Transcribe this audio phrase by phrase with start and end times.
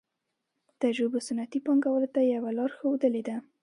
[0.81, 3.35] تجربو صنعتي پانګوالو ته یوه لار ښودلې ده